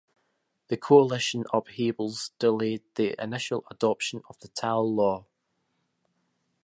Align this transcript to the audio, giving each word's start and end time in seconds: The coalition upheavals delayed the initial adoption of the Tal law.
The 0.69 0.77
coalition 0.77 1.45
upheavals 1.53 2.31
delayed 2.39 2.81
the 2.95 3.13
initial 3.23 3.65
adoption 3.69 4.23
of 4.27 4.39
the 4.39 4.47
Tal 4.47 4.91
law. 4.91 5.27